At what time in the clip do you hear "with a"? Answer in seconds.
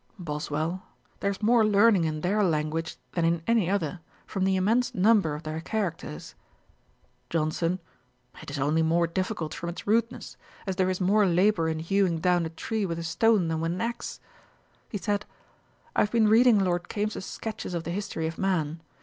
12.83-13.03